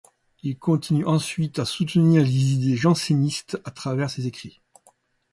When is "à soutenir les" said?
1.59-2.53